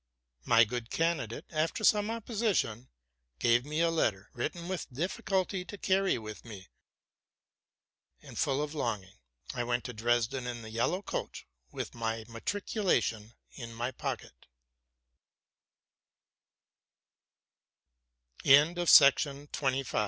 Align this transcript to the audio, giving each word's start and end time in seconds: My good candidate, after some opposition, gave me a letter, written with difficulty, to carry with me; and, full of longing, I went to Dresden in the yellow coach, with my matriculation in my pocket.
My 0.45 0.63
good 0.63 0.89
candidate, 0.89 1.45
after 1.51 1.83
some 1.83 2.09
opposition, 2.09 2.89
gave 3.37 3.65
me 3.65 3.81
a 3.81 3.91
letter, 3.91 4.31
written 4.33 4.67
with 4.67 4.91
difficulty, 4.91 5.63
to 5.65 5.77
carry 5.77 6.17
with 6.17 6.43
me; 6.43 6.69
and, 8.19 8.35
full 8.35 8.63
of 8.63 8.73
longing, 8.73 9.13
I 9.53 9.63
went 9.63 9.83
to 9.83 9.93
Dresden 9.93 10.47
in 10.47 10.63
the 10.63 10.71
yellow 10.71 11.03
coach, 11.03 11.45
with 11.71 11.93
my 11.93 12.25
matriculation 12.27 13.35
in 13.51 13.75
my 13.75 13.91
pocket. 13.91 14.47